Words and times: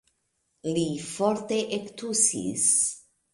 Li 0.77 0.85
forte 1.09 1.59
ektusis. 1.79 2.65